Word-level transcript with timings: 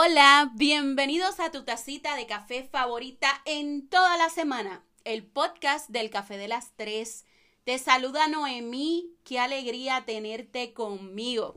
Hola, 0.00 0.52
bienvenidos 0.54 1.40
a 1.40 1.50
tu 1.50 1.64
tacita 1.64 2.14
de 2.14 2.24
café 2.24 2.62
favorita 2.62 3.42
en 3.44 3.88
toda 3.88 4.16
la 4.16 4.30
semana, 4.30 4.84
el 5.02 5.26
podcast 5.26 5.90
del 5.90 6.08
Café 6.08 6.36
de 6.36 6.46
las 6.46 6.70
Tres. 6.76 7.24
Te 7.64 7.80
saluda 7.80 8.28
Noemí, 8.28 9.10
qué 9.24 9.40
alegría 9.40 10.04
tenerte 10.06 10.72
conmigo. 10.72 11.56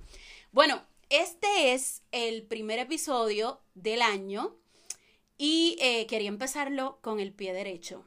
Bueno, 0.51 0.81
este 1.09 1.73
es 1.73 2.01
el 2.11 2.41
primer 2.41 2.79
episodio 2.79 3.61
del 3.75 4.01
año 4.01 4.57
y 5.37 5.77
eh, 5.79 6.07
quería 6.07 6.29
empezarlo 6.29 6.97
con 7.03 7.19
el 7.19 7.33
pie 7.33 7.53
derecho. 7.53 8.05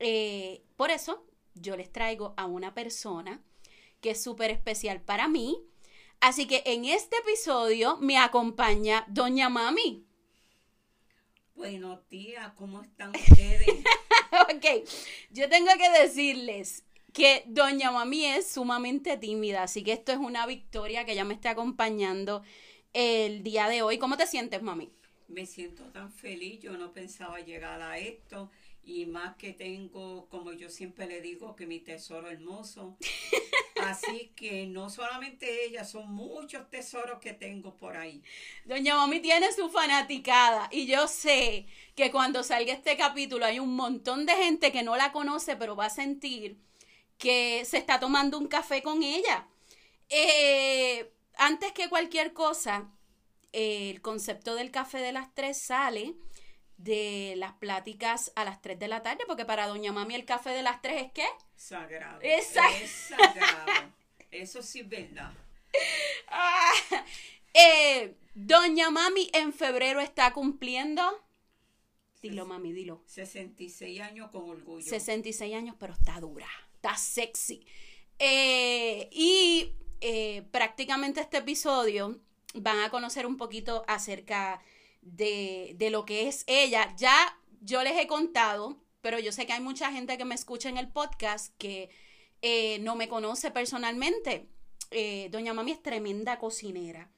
Eh, 0.00 0.64
por 0.74 0.90
eso 0.90 1.24
yo 1.54 1.76
les 1.76 1.92
traigo 1.92 2.34
a 2.36 2.46
una 2.46 2.74
persona 2.74 3.44
que 4.00 4.10
es 4.10 4.20
súper 4.20 4.50
especial 4.50 5.00
para 5.00 5.28
mí 5.28 5.62
Así 6.20 6.46
que 6.46 6.62
en 6.66 6.84
este 6.84 7.16
episodio 7.18 7.96
me 7.98 8.18
acompaña 8.18 9.04
Doña 9.08 9.48
Mami. 9.48 10.04
Buenos 11.54 12.08
días, 12.08 12.52
¿cómo 12.56 12.82
están 12.82 13.10
ustedes? 13.14 13.68
ok, 14.42 14.88
yo 15.30 15.48
tengo 15.48 15.70
que 15.78 15.90
decirles 16.02 16.84
que 17.12 17.44
Doña 17.46 17.92
Mami 17.92 18.24
es 18.26 18.50
sumamente 18.50 19.16
tímida, 19.16 19.62
así 19.62 19.84
que 19.84 19.92
esto 19.92 20.10
es 20.10 20.18
una 20.18 20.44
victoria 20.46 21.04
que 21.04 21.12
ella 21.12 21.24
me 21.24 21.34
esté 21.34 21.48
acompañando 21.48 22.42
el 22.92 23.44
día 23.44 23.68
de 23.68 23.82
hoy. 23.82 23.98
¿Cómo 23.98 24.16
te 24.16 24.26
sientes, 24.26 24.60
Mami? 24.60 24.90
Me 25.28 25.46
siento 25.46 25.84
tan 25.92 26.10
feliz, 26.10 26.60
yo 26.60 26.76
no 26.76 26.92
pensaba 26.92 27.38
llegar 27.40 27.80
a 27.80 27.98
esto 27.98 28.50
y 28.82 29.06
más 29.06 29.36
que 29.36 29.52
tengo, 29.52 30.28
como 30.28 30.52
yo 30.52 30.68
siempre 30.68 31.06
le 31.06 31.20
digo, 31.20 31.54
que 31.54 31.66
mi 31.66 31.78
tesoro 31.78 32.28
hermoso. 32.28 32.96
Así 33.90 34.32
que 34.36 34.66
no 34.66 34.90
solamente 34.90 35.64
ella, 35.64 35.84
son 35.84 36.12
muchos 36.12 36.68
tesoros 36.70 37.18
que 37.20 37.32
tengo 37.32 37.76
por 37.76 37.96
ahí. 37.96 38.22
Doña 38.64 38.96
Mami 38.96 39.20
tiene 39.20 39.52
su 39.52 39.68
fanaticada 39.70 40.68
y 40.70 40.86
yo 40.86 41.08
sé 41.08 41.66
que 41.94 42.10
cuando 42.10 42.42
salga 42.42 42.72
este 42.72 42.96
capítulo 42.96 43.44
hay 43.44 43.58
un 43.58 43.74
montón 43.74 44.26
de 44.26 44.34
gente 44.34 44.72
que 44.72 44.82
no 44.82 44.96
la 44.96 45.12
conoce, 45.12 45.56
pero 45.56 45.76
va 45.76 45.86
a 45.86 45.90
sentir 45.90 46.58
que 47.16 47.64
se 47.64 47.78
está 47.78 47.98
tomando 47.98 48.38
un 48.38 48.46
café 48.48 48.82
con 48.82 49.02
ella. 49.02 49.48
Eh, 50.08 51.10
antes 51.36 51.72
que 51.72 51.88
cualquier 51.88 52.32
cosa, 52.32 52.90
el 53.52 54.00
concepto 54.02 54.54
del 54.54 54.70
café 54.70 54.98
de 54.98 55.12
las 55.12 55.34
tres 55.34 55.60
sale 55.60 56.14
de 56.78 57.34
las 57.36 57.52
pláticas 57.54 58.32
a 58.34 58.44
las 58.44 58.62
3 58.62 58.78
de 58.78 58.88
la 58.88 59.02
tarde, 59.02 59.24
porque 59.26 59.44
para 59.44 59.66
Doña 59.66 59.92
Mami 59.92 60.14
el 60.14 60.24
café 60.24 60.50
de 60.50 60.62
las 60.62 60.80
3 60.80 61.02
es 61.02 61.12
qué? 61.12 61.26
Sagrado. 61.56 62.20
Es, 62.22 62.46
sagrado. 62.46 63.92
Eso 64.30 64.62
sí 64.62 64.80
es 64.80 64.88
verdad. 64.88 65.32
Ah, 66.30 66.72
eh, 67.54 68.14
Doña 68.34 68.90
Mami 68.90 69.30
en 69.32 69.52
febrero 69.52 70.00
está 70.00 70.32
cumpliendo. 70.32 71.02
Dilo, 72.20 72.46
mami, 72.46 72.72
dilo. 72.72 73.02
66 73.06 74.00
años 74.00 74.30
con 74.30 74.48
orgullo. 74.48 74.84
66 74.84 75.54
años, 75.54 75.76
pero 75.78 75.92
está 75.92 76.20
dura, 76.20 76.48
está 76.74 76.96
sexy. 76.96 77.64
Eh, 78.18 79.08
y 79.12 79.72
eh, 80.00 80.42
prácticamente 80.50 81.20
este 81.20 81.38
episodio 81.38 82.18
van 82.54 82.80
a 82.80 82.90
conocer 82.90 83.26
un 83.26 83.36
poquito 83.36 83.84
acerca 83.86 84.60
de, 84.60 84.68
lo 85.02 86.04
que 86.04 86.28
es 86.28 86.44
ella. 86.46 86.94
Ya 86.96 87.38
yo 87.60 87.82
les 87.82 87.96
he 87.98 88.06
contado, 88.06 88.76
pero 89.00 89.18
yo 89.18 89.32
sé 89.32 89.46
que 89.46 89.52
hay 89.52 89.60
mucha 89.60 89.92
gente 89.92 90.18
que 90.18 90.24
me 90.24 90.34
escucha 90.34 90.68
en 90.68 90.78
el 90.78 90.88
podcast 90.88 91.54
que 91.58 91.90
eh, 92.42 92.78
no 92.80 92.96
me 92.96 93.08
conoce 93.08 93.50
personalmente. 93.50 94.48
Eh, 94.90 95.28
doña 95.30 95.54
Mami 95.54 95.72
es 95.72 95.82
tremenda 95.82 96.38
cocinera. 96.38 97.10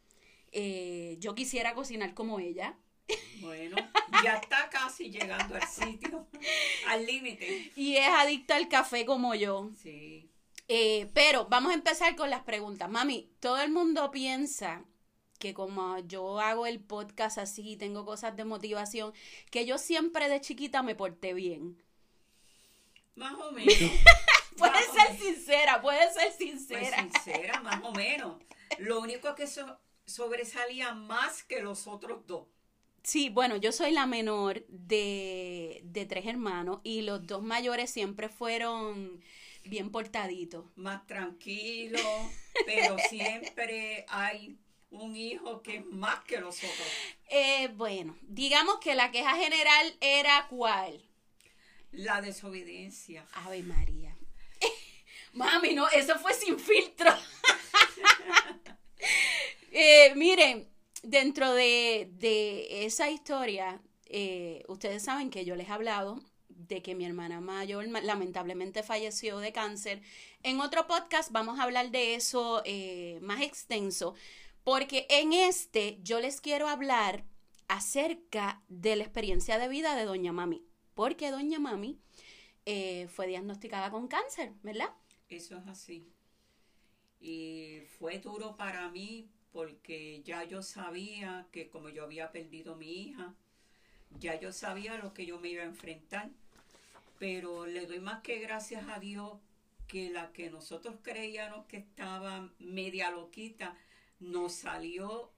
Eh, 0.52 1.16
yo 1.20 1.34
quisiera 1.34 1.74
cocinar 1.74 2.14
como 2.14 2.40
ella. 2.40 2.76
Bueno, 3.40 3.76
ya 4.22 4.36
está 4.36 4.68
casi 4.70 5.10
llegando 5.10 5.56
al 5.56 5.66
sitio, 5.66 6.28
al 6.86 7.06
límite. 7.06 7.72
Y 7.74 7.96
es 7.96 8.08
adicta 8.08 8.56
al 8.56 8.68
café 8.68 9.04
como 9.04 9.34
yo. 9.34 9.70
Sí. 9.82 10.30
pero 11.12 11.46
vamos 11.46 11.72
a 11.72 11.74
empezar 11.74 12.14
con 12.16 12.30
las 12.30 12.42
preguntas. 12.42 12.88
Mami, 12.88 13.32
todo 13.40 13.60
el 13.60 13.70
mundo 13.72 14.10
piensa 14.10 14.84
que 15.40 15.54
como 15.54 15.98
yo 16.00 16.38
hago 16.38 16.66
el 16.66 16.78
podcast 16.78 17.38
así, 17.38 17.76
tengo 17.76 18.04
cosas 18.04 18.36
de 18.36 18.44
motivación, 18.44 19.12
que 19.50 19.66
yo 19.66 19.78
siempre 19.78 20.28
de 20.28 20.40
chiquita 20.40 20.84
me 20.84 20.94
porté 20.94 21.34
bien. 21.34 21.82
Más 23.16 23.34
o 23.34 23.50
menos. 23.50 23.74
puede 24.56 24.78
ser 24.84 25.18
sincera, 25.18 25.82
puede 25.82 26.12
ser 26.12 26.32
sincera. 26.32 27.08
Pues 27.10 27.22
sincera, 27.24 27.60
más 27.62 27.82
o 27.82 27.92
menos. 27.92 28.36
Lo 28.78 29.00
único 29.00 29.34
que 29.34 29.48
sobresalía 30.06 30.94
más 30.94 31.42
que 31.42 31.60
los 31.60 31.88
otros 31.88 32.26
dos. 32.26 32.46
Sí, 33.02 33.30
bueno, 33.30 33.56
yo 33.56 33.72
soy 33.72 33.92
la 33.92 34.06
menor 34.06 34.64
de, 34.68 35.80
de 35.84 36.04
tres 36.04 36.26
hermanos 36.26 36.80
y 36.84 37.00
los 37.00 37.26
dos 37.26 37.42
mayores 37.42 37.90
siempre 37.90 38.28
fueron 38.28 39.22
bien 39.64 39.90
portaditos. 39.90 40.66
Más 40.76 41.06
tranquilos, 41.06 42.02
pero 42.66 42.96
siempre 43.08 44.04
hay 44.08 44.58
un 44.90 45.16
hijo 45.16 45.62
que 45.62 45.76
es 45.76 45.86
más 45.86 46.20
que 46.24 46.40
nosotros. 46.40 46.86
Eh, 47.28 47.68
bueno, 47.76 48.16
digamos 48.22 48.78
que 48.78 48.94
la 48.94 49.10
queja 49.10 49.36
general 49.36 49.96
era 50.00 50.46
cuál? 50.48 51.00
La 51.92 52.20
desobediencia. 52.20 53.26
Ave 53.32 53.62
María. 53.62 54.16
Mami, 55.32 55.74
no, 55.74 55.88
eso 55.88 56.18
fue 56.18 56.34
sin 56.34 56.58
filtro. 56.58 57.10
eh, 59.72 60.12
miren, 60.16 60.68
dentro 61.02 61.52
de, 61.52 62.84
esa 62.84 63.10
historia, 63.10 63.80
eh, 64.06 64.64
ustedes 64.68 65.02
saben 65.02 65.30
que 65.30 65.44
yo 65.44 65.56
les 65.56 65.68
he 65.68 65.72
hablado 65.72 66.20
de 66.48 66.82
que 66.82 66.94
mi 66.94 67.04
hermana 67.04 67.40
mayor 67.40 67.88
lamentablemente 67.88 68.82
falleció 68.82 69.38
de 69.38 69.52
cáncer. 69.52 70.02
En 70.42 70.60
otro 70.60 70.86
podcast 70.86 71.30
vamos 71.32 71.58
a 71.58 71.64
hablar 71.64 71.90
de 71.90 72.14
eso 72.14 72.62
eh, 72.64 73.18
más 73.22 73.40
extenso, 73.40 74.14
porque 74.64 75.06
en 75.10 75.32
este 75.32 75.98
yo 76.02 76.20
les 76.20 76.40
quiero 76.40 76.68
hablar 76.68 77.24
acerca 77.68 78.62
de 78.68 78.96
la 78.96 79.04
experiencia 79.04 79.58
de 79.58 79.68
vida 79.68 79.94
de 79.94 80.04
Doña 80.04 80.32
Mami. 80.32 80.64
Porque 80.94 81.30
Doña 81.30 81.58
Mami 81.58 82.00
eh, 82.66 83.08
fue 83.08 83.26
diagnosticada 83.26 83.90
con 83.90 84.08
cáncer, 84.08 84.52
¿verdad? 84.62 84.90
Eso 85.28 85.56
es 85.56 85.66
así. 85.66 86.06
Y 87.20 87.80
fue 87.98 88.18
duro 88.18 88.56
para 88.56 88.88
mí 88.90 89.30
porque 89.52 90.22
ya 90.24 90.44
yo 90.44 90.62
sabía 90.62 91.46
que 91.52 91.68
como 91.68 91.88
yo 91.88 92.04
había 92.04 92.32
perdido 92.32 92.76
mi 92.76 93.02
hija, 93.02 93.34
ya 94.18 94.38
yo 94.38 94.52
sabía 94.52 94.98
lo 94.98 95.14
que 95.14 95.26
yo 95.26 95.38
me 95.38 95.48
iba 95.48 95.62
a 95.62 95.66
enfrentar. 95.66 96.30
Pero 97.18 97.66
le 97.66 97.86
doy 97.86 98.00
más 98.00 98.22
que 98.22 98.38
gracias 98.38 98.88
a 98.88 98.98
Dios 98.98 99.38
que 99.86 100.10
la 100.10 100.32
que 100.32 100.50
nosotros 100.50 100.96
creíamos 101.02 101.66
que 101.66 101.76
estaba 101.78 102.48
media 102.58 103.10
loquita, 103.10 103.76
nos 104.20 104.52
salió 104.52 105.32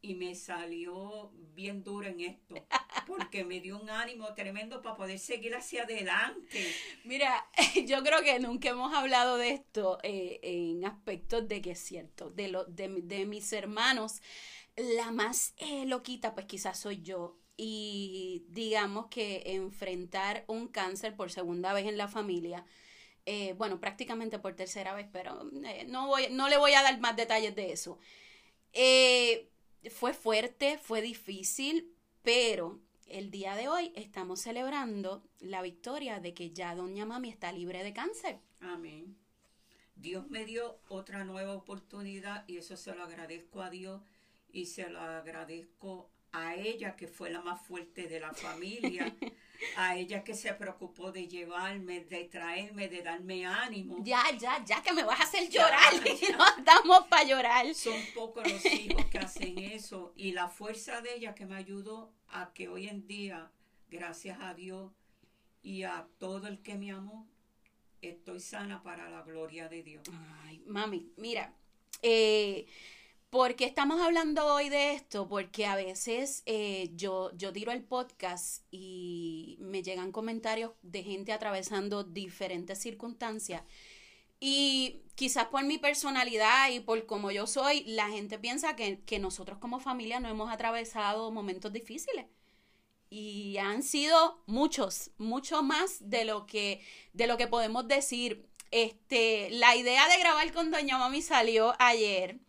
y 0.00 0.14
me 0.14 0.34
salió 0.34 1.32
bien 1.54 1.82
duro 1.82 2.06
en 2.06 2.20
esto, 2.20 2.54
porque 3.06 3.44
me 3.44 3.60
dio 3.60 3.78
un 3.78 3.90
ánimo 3.90 4.32
tremendo 4.34 4.80
para 4.82 4.96
poder 4.96 5.18
seguir 5.18 5.54
hacia 5.54 5.82
adelante. 5.82 6.72
Mira, 7.04 7.46
yo 7.86 8.02
creo 8.02 8.22
que 8.22 8.38
nunca 8.38 8.70
hemos 8.70 8.94
hablado 8.94 9.36
de 9.36 9.50
esto 9.50 9.98
eh, 10.02 10.38
en 10.42 10.84
aspectos 10.84 11.48
de 11.48 11.60
que 11.60 11.72
es 11.72 11.80
cierto, 11.80 12.30
de, 12.30 12.48
lo, 12.48 12.64
de, 12.66 12.88
de 13.02 13.26
mis 13.26 13.52
hermanos, 13.52 14.22
la 14.76 15.10
más 15.10 15.54
eh, 15.56 15.86
loquita 15.86 16.34
pues 16.34 16.46
quizás 16.46 16.78
soy 16.78 17.02
yo. 17.02 17.38
Y 17.58 18.44
digamos 18.50 19.06
que 19.06 19.42
enfrentar 19.46 20.44
un 20.46 20.68
cáncer 20.68 21.16
por 21.16 21.30
segunda 21.30 21.72
vez 21.72 21.86
en 21.86 21.96
la 21.96 22.06
familia, 22.06 22.66
eh, 23.28 23.54
bueno, 23.54 23.80
prácticamente 23.80 24.38
por 24.38 24.54
tercera 24.54 24.94
vez, 24.94 25.08
pero 25.12 25.50
eh, 25.64 25.84
no, 25.88 26.06
voy, 26.06 26.28
no 26.30 26.48
le 26.48 26.56
voy 26.58 26.74
a 26.74 26.82
dar 26.82 27.00
más 27.00 27.16
detalles 27.16 27.56
de 27.56 27.72
eso. 27.72 27.98
Eh, 28.72 29.50
fue 29.90 30.14
fuerte, 30.14 30.78
fue 30.78 31.02
difícil, 31.02 31.92
pero 32.22 32.78
el 33.08 33.32
día 33.32 33.56
de 33.56 33.68
hoy 33.68 33.92
estamos 33.96 34.40
celebrando 34.40 35.24
la 35.40 35.60
victoria 35.60 36.20
de 36.20 36.34
que 36.34 36.52
ya 36.52 36.76
Doña 36.76 37.04
Mami 37.04 37.28
está 37.28 37.50
libre 37.50 37.82
de 37.82 37.92
cáncer. 37.92 38.38
Amén. 38.60 39.16
Dios 39.96 40.28
me 40.28 40.44
dio 40.44 40.78
otra 40.88 41.24
nueva 41.24 41.54
oportunidad 41.54 42.44
y 42.46 42.58
eso 42.58 42.76
se 42.76 42.94
lo 42.94 43.02
agradezco 43.02 43.60
a 43.60 43.70
Dios 43.70 44.02
y 44.52 44.66
se 44.66 44.88
lo 44.88 45.00
agradezco 45.00 46.10
a 46.30 46.54
ella 46.54 46.94
que 46.94 47.08
fue 47.08 47.30
la 47.30 47.40
más 47.40 47.60
fuerte 47.60 48.06
de 48.06 48.20
la 48.20 48.32
familia. 48.32 49.16
a 49.76 49.96
ella 49.96 50.24
que 50.24 50.34
se 50.34 50.52
preocupó 50.54 51.12
de 51.12 51.28
llevarme, 51.28 52.00
de 52.00 52.24
traerme, 52.24 52.88
de 52.88 53.02
darme 53.02 53.46
ánimo. 53.46 53.96
Ya, 54.02 54.22
ya, 54.38 54.64
ya 54.64 54.82
que 54.82 54.92
me 54.92 55.04
vas 55.04 55.20
a 55.20 55.24
hacer 55.24 55.48
llorar. 55.48 55.92
no 56.38 56.44
estamos 56.58 57.06
para 57.08 57.24
llorar. 57.24 57.74
Son 57.74 58.00
pocos 58.14 58.50
los 58.50 58.64
hijos 58.66 59.04
que 59.06 59.18
hacen 59.18 59.58
eso 59.58 60.12
y 60.16 60.32
la 60.32 60.48
fuerza 60.48 61.00
de 61.00 61.14
ella 61.14 61.34
que 61.34 61.46
me 61.46 61.56
ayudó 61.56 62.12
a 62.28 62.52
que 62.52 62.68
hoy 62.68 62.88
en 62.88 63.06
día, 63.06 63.50
gracias 63.88 64.38
a 64.40 64.54
Dios 64.54 64.92
y 65.62 65.82
a 65.82 66.06
todo 66.18 66.46
el 66.46 66.62
que 66.62 66.76
me 66.76 66.92
amó, 66.92 67.28
estoy 68.02 68.40
sana 68.40 68.82
para 68.82 69.10
la 69.10 69.22
gloria 69.22 69.68
de 69.68 69.82
Dios. 69.82 70.02
Ay, 70.44 70.62
mami, 70.66 71.10
mira, 71.16 71.52
eh, 72.02 72.66
¿Por 73.30 73.56
qué 73.56 73.64
estamos 73.64 74.00
hablando 74.00 74.46
hoy 74.46 74.68
de 74.68 74.94
esto? 74.94 75.28
Porque 75.28 75.66
a 75.66 75.76
veces 75.76 76.42
eh, 76.46 76.90
yo, 76.94 77.30
yo 77.36 77.52
tiro 77.52 77.72
el 77.72 77.82
podcast 77.82 78.64
y 78.70 79.58
me 79.60 79.82
llegan 79.82 80.12
comentarios 80.12 80.72
de 80.82 81.02
gente 81.02 81.32
atravesando 81.32 82.04
diferentes 82.04 82.78
circunstancias. 82.78 83.62
Y 84.40 85.02
quizás 85.16 85.46
por 85.46 85.64
mi 85.64 85.78
personalidad 85.78 86.70
y 86.70 86.80
por 86.80 87.04
cómo 87.06 87.30
yo 87.30 87.46
soy, 87.46 87.84
la 87.84 88.08
gente 88.08 88.38
piensa 88.38 88.76
que, 88.76 89.00
que 89.04 89.18
nosotros 89.18 89.58
como 89.58 89.80
familia 89.80 90.20
no 90.20 90.28
hemos 90.28 90.50
atravesado 90.50 91.30
momentos 91.30 91.72
difíciles 91.72 92.26
y 93.10 93.56
han 93.58 93.82
sido 93.82 94.42
muchos, 94.46 95.10
mucho 95.18 95.62
más 95.62 96.10
de 96.10 96.24
lo 96.24 96.46
que, 96.46 96.80
de 97.12 97.26
lo 97.26 97.36
que 97.36 97.46
podemos 97.46 97.88
decir. 97.88 98.48
Este, 98.70 99.48
la 99.50 99.76
idea 99.76 100.08
de 100.08 100.18
grabar 100.18 100.52
con 100.52 100.70
Doña 100.70 100.98
Mami 100.98 101.22
salió 101.22 101.74
ayer 101.78 102.40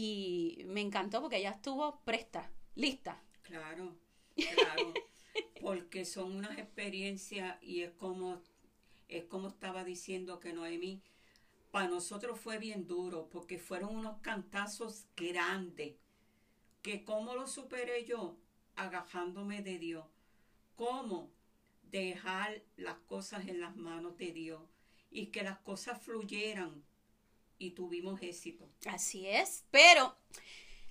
y 0.00 0.62
me 0.66 0.80
encantó 0.80 1.20
porque 1.20 1.38
ella 1.38 1.50
estuvo 1.50 2.00
presta, 2.04 2.52
lista. 2.76 3.20
Claro, 3.42 3.96
claro, 4.36 4.94
porque 5.60 6.04
son 6.04 6.36
unas 6.36 6.56
experiencias 6.56 7.60
y 7.60 7.82
es 7.82 7.90
como, 7.94 8.40
es 9.08 9.24
como 9.24 9.48
estaba 9.48 9.82
diciendo 9.82 10.38
que 10.38 10.52
Noemí, 10.52 11.02
para 11.72 11.88
nosotros 11.88 12.38
fue 12.38 12.58
bien 12.58 12.86
duro 12.86 13.28
porque 13.28 13.58
fueron 13.58 13.96
unos 13.96 14.20
cantazos 14.20 15.06
grandes, 15.16 15.96
que 16.80 17.04
cómo 17.04 17.34
lo 17.34 17.48
superé 17.48 18.04
yo, 18.04 18.38
agajándome 18.76 19.62
de 19.62 19.80
Dios. 19.80 20.06
¿Cómo? 20.76 21.32
Dejar 21.82 22.62
las 22.76 22.98
cosas 22.98 23.48
en 23.48 23.60
las 23.60 23.74
manos 23.74 24.16
de 24.16 24.30
Dios 24.30 24.62
y 25.10 25.26
que 25.32 25.42
las 25.42 25.58
cosas 25.58 26.00
fluyeran 26.00 26.84
y 27.58 27.72
tuvimos 27.72 28.22
éxito. 28.22 28.68
Así 28.86 29.26
es, 29.26 29.64
pero 29.70 30.16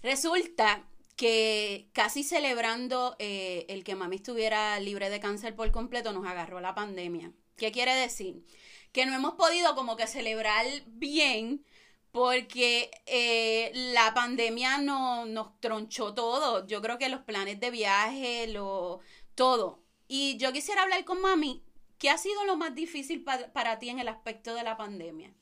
resulta 0.02 0.88
que 1.16 1.90
casi 1.94 2.24
celebrando 2.24 3.16
eh, 3.18 3.66
el 3.70 3.84
que 3.84 3.96
mami 3.96 4.18
estuviera 4.18 4.80
libre 4.80 5.10
de 5.10 5.20
cáncer 5.20 5.56
por 5.56 5.72
completo 5.72 6.14
nos 6.14 6.26
agarró 6.26 6.62
la 6.62 6.76
pandemia. 6.76 7.32
¿Qué 7.56 7.72
quiere 7.72 7.96
decir? 7.96 8.46
Que 8.92 9.06
no 9.06 9.16
hemos 9.16 9.34
podido 9.34 9.74
como 9.76 9.98
que 9.98 10.06
celebrar 10.06 10.66
bien 10.86 11.66
porque 12.12 12.92
eh, 13.08 13.72
la 13.74 14.14
pandemia 14.14 14.78
no, 14.78 15.26
nos 15.26 15.60
tronchó 15.60 16.14
todo. 16.14 16.66
Yo 16.68 16.82
creo 16.82 16.98
que 16.98 17.10
los 17.10 17.22
planes 17.22 17.60
de 17.60 17.72
viaje, 17.72 18.48
lo, 18.48 19.00
todo. 19.36 19.84
Y 20.08 20.38
yo 20.38 20.54
quisiera 20.54 20.84
hablar 20.84 21.04
con 21.04 21.22
mami, 21.22 21.64
¿qué 21.98 22.10
ha 22.10 22.18
sido 22.18 22.46
lo 22.46 22.58
más 22.58 22.76
difícil 22.76 23.24
para 23.24 23.80
ti 23.80 23.90
en 23.90 24.00
el 24.00 24.08
aspecto 24.08 24.54
de 24.54 24.64
la 24.64 24.78
pandemia? 24.78 25.34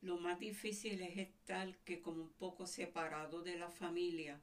Lo 0.00 0.18
más 0.18 0.38
difícil 0.38 1.00
es 1.02 1.16
estar 1.18 1.76
que 1.78 2.00
como 2.00 2.22
un 2.22 2.32
poco 2.32 2.66
separado 2.66 3.42
de 3.42 3.56
la 3.56 3.70
familia. 3.70 4.40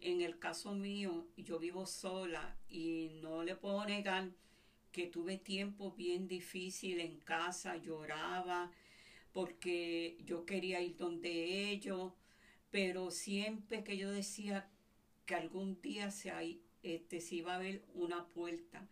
En 0.00 0.20
el 0.20 0.38
caso 0.38 0.74
mío, 0.74 1.26
yo 1.36 1.58
vivo 1.58 1.86
sola 1.86 2.56
y 2.68 3.10
no 3.22 3.42
le 3.44 3.56
puedo 3.56 3.84
negar 3.86 4.30
que 4.92 5.06
tuve 5.06 5.38
tiempo 5.38 5.92
bien 5.92 6.26
difícil 6.26 7.00
en 7.00 7.18
casa, 7.20 7.76
lloraba, 7.76 8.72
porque 9.32 10.16
yo 10.24 10.46
quería 10.46 10.80
ir 10.80 10.96
donde 10.96 11.70
ellos, 11.70 12.12
pero 12.70 13.10
siempre 13.10 13.84
que 13.84 13.96
yo 13.96 14.10
decía 14.10 14.70
que 15.26 15.34
algún 15.34 15.80
día 15.82 16.10
se, 16.10 16.32
este, 16.82 17.20
se 17.20 17.34
iba 17.36 17.54
a 17.54 17.58
ver 17.58 17.84
una 17.94 18.26
puerta. 18.28 18.88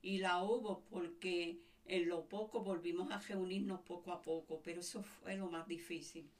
Y 0.00 0.18
la 0.18 0.42
hubo 0.42 0.84
porque 0.90 1.58
en 1.86 2.08
lo 2.08 2.28
poco 2.28 2.60
volvimos 2.60 3.10
a 3.10 3.18
reunirnos 3.18 3.80
poco 3.80 4.12
a 4.12 4.22
poco, 4.22 4.60
pero 4.64 4.80
eso 4.80 5.02
fue 5.02 5.36
lo 5.36 5.48
más 5.48 5.66
difícil. 5.66 6.30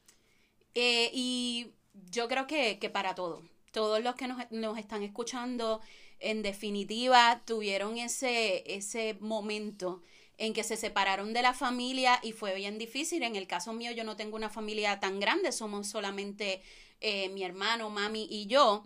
Eh, 0.75 1.11
y 1.13 1.73
yo 2.11 2.29
creo 2.29 2.47
que, 2.47 2.79
que 2.79 2.91
para 2.91 3.15
todos, 3.15 3.45
todos 3.73 4.03
los 4.03 4.15
que 4.15 4.29
nos, 4.29 4.51
nos, 4.51 4.79
están 4.79 5.03
escuchando, 5.03 5.81
en 6.21 6.43
definitiva, 6.43 7.43
tuvieron 7.45 7.99
ese, 7.99 8.63
ese 8.75 9.17
momento 9.21 10.03
en 10.39 10.55
que 10.55 10.65
se 10.65 10.77
separaron 10.77 11.33
de 11.33 11.43
la 11.43 11.55
familia 11.55 12.19
y 12.23 12.33
fue 12.33 12.55
bien 12.55 12.79
difícil. 12.79 13.23
En 13.23 13.37
el 13.37 13.47
caso 13.47 13.73
mío, 13.73 13.93
yo 13.93 14.05
no 14.05 14.17
tengo 14.17 14.37
una 14.37 14.49
familia 14.49 14.99
tan 15.01 15.21
grande, 15.21 15.53
somos 15.53 15.89
solamente 15.89 16.63
eh, 17.01 17.29
mi 17.31 17.43
hermano, 17.43 17.91
mami 17.91 18.27
y 18.31 18.47
yo, 18.47 18.85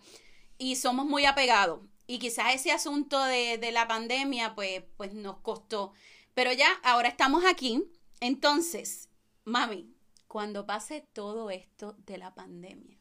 y 0.59 0.76
somos 0.76 1.06
muy 1.06 1.25
apegados. 1.25 1.81
Y 2.06 2.19
quizás 2.19 2.55
ese 2.55 2.73
asunto 2.73 3.23
de, 3.25 3.59
de 3.59 3.73
la 3.73 3.88
pandemia, 3.88 4.55
pues, 4.55 4.82
pues 4.97 5.12
nos 5.12 5.38
costó. 5.38 5.93
Pero 6.37 6.53
ya, 6.53 6.69
ahora 6.83 7.09
estamos 7.09 7.47
aquí. 7.47 7.83
Entonces, 8.21 9.09
mami, 9.47 9.91
cuando 10.29 10.67
pase 10.67 11.09
todo 11.15 11.49
esto 11.49 11.97
de 12.05 12.19
la 12.19 12.35
pandemia, 12.35 12.99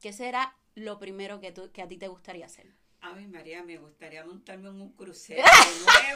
¿qué 0.00 0.12
será 0.12 0.56
lo 0.74 0.98
primero 0.98 1.38
que, 1.38 1.52
tú, 1.52 1.70
que 1.70 1.80
a 1.80 1.86
ti 1.86 1.96
te 1.96 2.08
gustaría 2.08 2.46
hacer? 2.46 2.74
A 3.02 3.12
mí, 3.12 3.28
María, 3.28 3.62
me 3.62 3.78
gustaría 3.78 4.24
montarme 4.24 4.70
en 4.70 4.80
un 4.80 4.92
crucero 4.94 5.44
de 5.78 6.14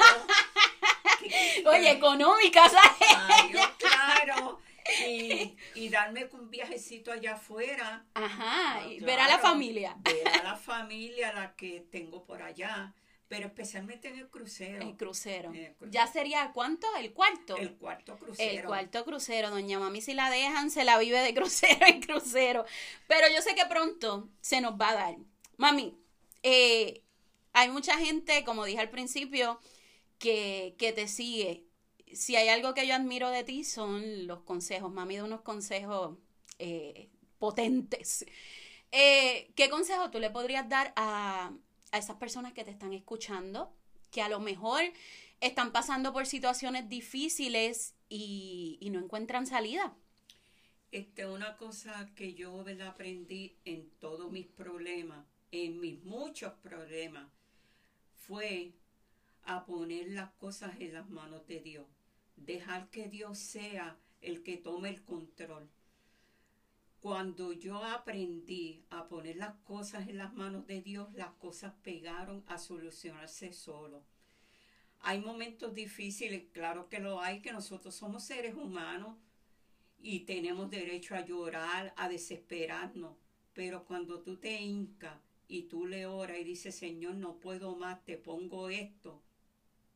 nuevo. 1.69 1.70
Oye, 1.70 1.93
económica, 1.93 2.69
¿sabes? 2.69 3.69
claro. 3.79 4.58
Y, 5.06 5.56
y, 5.76 5.88
darme 5.88 6.29
un 6.32 6.50
viajecito 6.50 7.12
allá 7.12 7.35
afuera. 7.35 8.05
Ajá, 8.14 8.88
y 8.88 8.99
ver 8.99 9.20
a 9.20 9.29
la 9.29 9.38
familia. 9.38 9.97
Ver 10.00 10.26
a 10.26 10.43
la 10.43 10.56
familia, 10.56 11.32
la 11.32 11.55
que 11.55 11.87
tengo 11.93 12.25
por 12.25 12.43
allá. 12.43 12.93
Pero 13.31 13.47
especialmente 13.47 14.09
en 14.09 14.19
el 14.19 14.29
crucero. 14.29 14.82
El 14.82 14.97
crucero. 14.97 15.53
¿Ya 15.88 16.09
sería 16.09 16.50
cuánto? 16.53 16.88
¿El 16.97 17.12
cuarto? 17.12 17.56
El 17.56 17.77
cuarto 17.77 18.19
crucero. 18.19 18.61
El 18.61 18.67
cuarto 18.67 19.05
crucero. 19.05 19.50
Doña 19.50 19.79
Mami, 19.79 20.00
si 20.00 20.15
la 20.15 20.29
dejan, 20.31 20.69
se 20.69 20.82
la 20.82 20.99
vive 20.99 21.21
de 21.21 21.32
crucero 21.37 21.87
en 21.87 22.03
crucero. 22.03 22.65
Pero 23.06 23.29
yo 23.32 23.41
sé 23.41 23.55
que 23.55 23.65
pronto 23.67 24.29
se 24.41 24.61
nos 24.61 24.73
va 24.73 24.88
a 24.88 24.94
dar. 24.94 25.17
Mami, 25.59 25.97
eh, 26.43 27.05
hay 27.53 27.71
mucha 27.71 27.97
gente, 27.99 28.43
como 28.43 28.65
dije 28.65 28.81
al 28.81 28.91
principio, 28.91 29.61
que, 30.19 30.75
que 30.76 30.93
te 30.93 31.06
sigue. 31.06 31.69
Si 32.12 32.35
hay 32.35 32.49
algo 32.49 32.75
que 32.75 32.85
yo 32.85 32.97
admiro 32.97 33.31
de 33.31 33.44
ti 33.44 33.62
son 33.62 34.26
los 34.26 34.43
consejos. 34.43 34.91
Mami 34.91 35.15
de 35.15 35.23
unos 35.23 35.43
consejos 35.43 36.19
eh, 36.59 37.11
potentes. 37.38 38.26
Eh, 38.91 39.53
¿Qué 39.55 39.71
consejo 39.71 40.11
tú 40.11 40.19
le 40.19 40.31
podrías 40.31 40.69
dar 40.69 40.93
a, 40.97 41.53
a 41.92 41.98
esas 41.98 42.16
personas 42.16 42.52
que 42.52 42.64
te 42.64 42.70
están 42.70 42.92
escuchando, 42.92 43.72
que 44.10 44.22
a 44.22 44.28
lo 44.28 44.40
mejor 44.40 44.82
están 45.40 45.72
pasando 45.72 46.12
por 46.12 46.26
situaciones 46.26 46.88
difíciles 46.88 47.94
y, 48.09 48.78
y 48.80 48.90
no 48.90 48.99
encuentran 48.99 49.47
salida? 49.47 49.94
Este, 50.92 51.26
una 51.26 51.56
cosa 51.56 52.11
que 52.16 52.35
yo 52.35 52.64
aprendí 52.87 53.56
en 53.64 53.88
todos 54.00 54.32
mis 54.32 54.47
problemas, 54.47 55.25
en 55.52 55.78
mis 55.78 56.02
muchos 56.02 56.52
problemas, 56.54 57.30
fue 58.16 58.73
a 59.44 59.64
poner 59.64 60.09
las 60.11 60.30
cosas 60.32 60.80
en 60.80 60.94
las 60.94 61.09
manos 61.09 61.47
de 61.47 61.61
Dios. 61.61 61.87
Dejar 62.37 62.88
que 62.90 63.09
Dios 63.09 63.38
sea 63.38 63.97
el 64.20 64.42
que 64.42 64.56
tome 64.56 64.88
el 64.88 65.02
control. 65.04 65.68
Cuando 67.00 67.54
yo 67.54 67.83
aprendí 67.83 68.85
a 68.90 69.09
poner 69.09 69.37
las 69.37 69.54
cosas 69.64 70.07
en 70.09 70.19
las 70.19 70.35
manos 70.35 70.66
de 70.66 70.83
Dios, 70.83 71.09
las 71.14 71.33
cosas 71.33 71.73
pegaron 71.83 72.45
a 72.47 72.59
solucionarse 72.59 73.54
solo. 73.54 74.04
Hay 75.00 75.19
momentos 75.19 75.73
difíciles, 75.73 76.45
claro 76.52 76.90
que 76.90 76.99
lo 76.99 77.23
hay, 77.23 77.40
que 77.40 77.52
nosotros 77.52 77.95
somos 77.95 78.25
seres 78.25 78.54
humanos 78.54 79.16
y 79.99 80.21
tenemos 80.21 80.71
derecho 80.71 81.14
a 81.14 81.25
llorar, 81.25 81.95
a 81.97 82.07
desesperarnos. 82.11 83.16
Pero 83.54 83.87
cuando 83.87 84.21
tú 84.21 84.37
te 84.37 84.61
hincas 84.61 85.19
y 85.49 85.62
tú 85.62 85.87
le 85.87 86.04
oras 86.04 86.38
y 86.38 86.45
dices, 86.45 86.75
Señor, 86.75 87.14
no 87.14 87.38
puedo 87.38 87.76
más, 87.76 88.04
te 88.04 88.19
pongo 88.19 88.69
esto, 88.69 89.23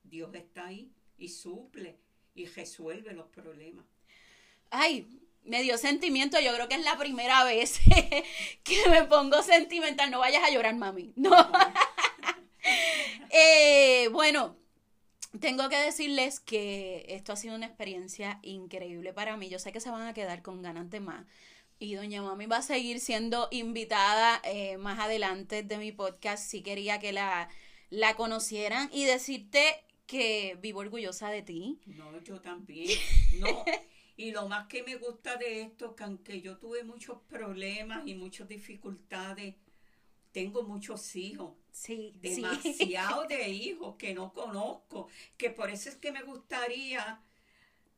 Dios 0.04 0.34
está 0.34 0.68
ahí 0.68 0.90
y 1.18 1.28
suple 1.28 1.98
y 2.34 2.46
resuelve 2.46 3.12
los 3.12 3.26
problemas. 3.28 3.84
Ay, 4.70 5.20
me 5.44 5.62
dio 5.62 5.78
sentimiento, 5.78 6.40
yo 6.40 6.54
creo 6.54 6.68
que 6.68 6.74
es 6.74 6.84
la 6.84 6.96
primera 6.96 7.44
vez 7.44 7.80
que 8.64 8.88
me 8.90 9.04
pongo 9.04 9.42
sentimental. 9.42 10.10
No 10.10 10.20
vayas 10.20 10.44
a 10.44 10.50
llorar, 10.50 10.74
mami. 10.74 11.12
No. 11.16 11.30
eh, 13.30 14.08
bueno, 14.12 14.56
tengo 15.40 15.68
que 15.68 15.76
decirles 15.76 16.40
que 16.40 17.06
esto 17.08 17.32
ha 17.32 17.36
sido 17.36 17.54
una 17.54 17.66
experiencia 17.66 18.38
increíble 18.42 19.12
para 19.12 19.36
mí. 19.36 19.48
Yo 19.48 19.58
sé 19.58 19.72
que 19.72 19.80
se 19.80 19.90
van 19.90 20.06
a 20.06 20.14
quedar 20.14 20.42
con 20.42 20.62
ganas 20.62 20.90
de 20.90 21.00
más. 21.00 21.26
Y 21.78 21.94
doña 21.94 22.22
Mami 22.22 22.46
va 22.46 22.58
a 22.58 22.62
seguir 22.62 23.00
siendo 23.00 23.48
invitada 23.50 24.40
eh, 24.44 24.78
más 24.78 25.00
adelante 25.00 25.62
de 25.62 25.76
mi 25.76 25.92
podcast. 25.92 26.48
Si 26.48 26.62
quería 26.62 27.00
que 27.00 27.12
la, 27.12 27.48
la 27.90 28.14
conocieran 28.14 28.88
y 28.92 29.04
decirte 29.04 29.84
que 30.06 30.56
vivo 30.60 30.80
orgullosa 30.80 31.30
de 31.30 31.42
ti. 31.42 31.80
No, 31.86 32.22
yo 32.22 32.40
también. 32.40 32.98
No. 33.38 33.64
Y 34.16 34.30
lo 34.30 34.48
más 34.48 34.68
que 34.68 34.82
me 34.82 34.96
gusta 34.96 35.36
de 35.36 35.62
esto, 35.62 35.96
que 35.96 36.04
aunque 36.04 36.40
yo 36.40 36.58
tuve 36.58 36.84
muchos 36.84 37.18
problemas 37.28 38.06
y 38.06 38.14
muchas 38.14 38.48
dificultades, 38.48 39.54
tengo 40.32 40.62
muchos 40.62 41.16
hijos. 41.16 41.54
Sí, 41.72 42.12
demasiado 42.20 43.24
de 43.28 43.48
hijos 43.48 43.96
que 43.96 44.14
no 44.14 44.32
conozco, 44.32 45.08
que 45.36 45.50
por 45.50 45.70
eso 45.70 45.88
es 45.88 45.96
que 45.96 46.12
me 46.12 46.22
gustaría 46.22 47.20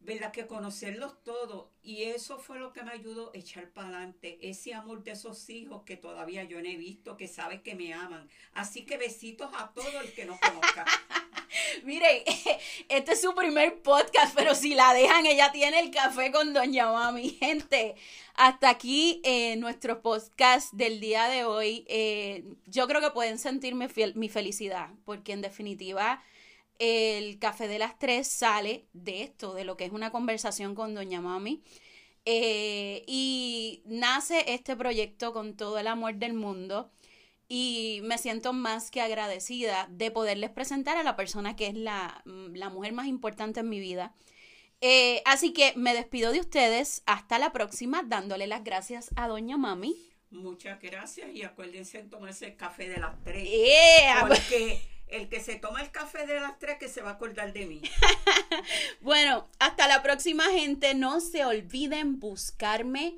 ¿verdad? 0.06 0.32
Que 0.32 0.46
conocerlos 0.46 1.22
todos. 1.24 1.66
Y 1.82 2.04
eso 2.04 2.38
fue 2.38 2.58
lo 2.58 2.72
que 2.72 2.82
me 2.82 2.92
ayudó 2.92 3.32
a 3.34 3.36
echar 3.36 3.68
para 3.70 3.88
adelante. 3.88 4.38
Ese 4.40 4.72
amor 4.72 5.02
de 5.02 5.10
esos 5.12 5.50
hijos 5.50 5.82
que 5.82 5.96
todavía 5.96 6.44
yo 6.44 6.60
no 6.62 6.68
he 6.68 6.76
visto, 6.76 7.16
que 7.16 7.26
sabe 7.26 7.60
que 7.62 7.74
me 7.74 7.92
aman. 7.92 8.28
Así 8.52 8.86
que 8.86 8.96
besitos 8.96 9.50
a 9.54 9.72
todo 9.72 10.00
el 10.00 10.12
que 10.14 10.24
nos 10.24 10.38
conozca. 10.38 10.84
Mire, 11.84 12.24
este 12.88 13.12
es 13.12 13.20
su 13.20 13.34
primer 13.34 13.80
podcast, 13.82 14.34
pero 14.34 14.54
si 14.54 14.74
la 14.74 14.92
dejan, 14.94 15.26
ella 15.26 15.52
tiene 15.52 15.80
el 15.80 15.90
café 15.90 16.30
con 16.30 16.52
Doña 16.52 16.90
Mami. 16.90 17.30
Gente, 17.40 17.94
hasta 18.34 18.70
aquí 18.70 19.20
eh, 19.24 19.56
nuestro 19.56 20.02
podcast 20.02 20.72
del 20.72 21.00
día 21.00 21.28
de 21.28 21.44
hoy. 21.44 21.84
Eh, 21.88 22.44
yo 22.66 22.86
creo 22.86 23.00
que 23.00 23.10
pueden 23.10 23.38
sentir 23.38 23.74
mi, 23.74 23.86
mi 24.14 24.28
felicidad, 24.28 24.90
porque 25.04 25.32
en 25.32 25.42
definitiva 25.42 26.22
el 26.78 27.38
café 27.38 27.68
de 27.68 27.78
las 27.78 27.98
tres 27.98 28.28
sale 28.28 28.86
de 28.92 29.22
esto, 29.22 29.54
de 29.54 29.64
lo 29.64 29.76
que 29.76 29.86
es 29.86 29.92
una 29.92 30.10
conversación 30.10 30.74
con 30.74 30.94
Doña 30.94 31.20
Mami. 31.20 31.62
Eh, 32.28 33.04
y 33.06 33.82
nace 33.86 34.52
este 34.52 34.74
proyecto 34.74 35.32
con 35.32 35.56
todo 35.56 35.78
el 35.78 35.86
amor 35.86 36.16
del 36.16 36.34
mundo 36.34 36.90
y 37.48 38.00
me 38.02 38.18
siento 38.18 38.52
más 38.52 38.90
que 38.90 39.00
agradecida 39.00 39.86
de 39.90 40.10
poderles 40.10 40.50
presentar 40.50 40.96
a 40.96 41.02
la 41.02 41.16
persona 41.16 41.56
que 41.56 41.68
es 41.68 41.74
la, 41.74 42.22
la 42.24 42.70
mujer 42.70 42.92
más 42.92 43.06
importante 43.06 43.60
en 43.60 43.68
mi 43.68 43.80
vida. 43.80 44.12
Eh, 44.80 45.22
así 45.24 45.52
que 45.52 45.72
me 45.76 45.94
despido 45.94 46.32
de 46.32 46.40
ustedes. 46.40 47.02
Hasta 47.06 47.38
la 47.38 47.52
próxima, 47.52 48.02
dándole 48.04 48.46
las 48.46 48.64
gracias 48.64 49.10
a 49.16 49.28
Doña 49.28 49.56
Mami. 49.56 49.96
Muchas 50.30 50.80
gracias 50.82 51.30
y 51.34 51.44
acuérdense 51.44 52.02
de 52.02 52.08
tomarse 52.08 52.46
el 52.46 52.56
café 52.56 52.88
de 52.88 52.98
las 52.98 53.22
tres. 53.22 53.48
Yeah. 53.48 54.26
Porque 54.26 54.80
el 55.08 55.28
que 55.28 55.40
se 55.40 55.56
toma 55.56 55.82
el 55.82 55.90
café 55.92 56.26
de 56.26 56.40
las 56.40 56.58
tres 56.58 56.78
que 56.78 56.88
se 56.88 57.00
va 57.00 57.10
a 57.10 57.12
acordar 57.14 57.52
de 57.52 57.66
mí. 57.66 57.80
bueno, 59.00 59.48
hasta 59.58 59.86
la 59.86 60.02
próxima 60.02 60.44
gente. 60.50 60.94
No 60.94 61.20
se 61.20 61.44
olviden 61.44 62.18
buscarme 62.18 63.16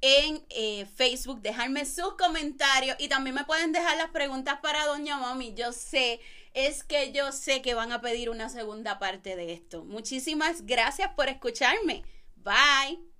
en 0.00 0.44
eh, 0.50 0.86
Facebook, 0.94 1.40
dejarme 1.40 1.84
sus 1.84 2.14
comentarios 2.16 2.96
y 2.98 3.08
también 3.08 3.34
me 3.34 3.44
pueden 3.44 3.72
dejar 3.72 3.96
las 3.96 4.10
preguntas 4.10 4.58
para 4.62 4.86
Doña 4.86 5.16
Mami. 5.16 5.54
Yo 5.54 5.72
sé, 5.72 6.20
es 6.54 6.84
que 6.84 7.12
yo 7.12 7.32
sé 7.32 7.62
que 7.62 7.74
van 7.74 7.92
a 7.92 8.00
pedir 8.00 8.30
una 8.30 8.48
segunda 8.48 8.98
parte 8.98 9.36
de 9.36 9.52
esto. 9.52 9.84
Muchísimas 9.84 10.66
gracias 10.66 11.10
por 11.14 11.28
escucharme. 11.28 12.04
Bye. 12.36 13.15